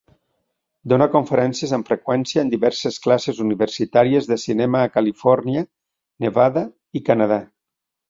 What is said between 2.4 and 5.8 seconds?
en diverses classes universitàries de cinema a Califòrnia,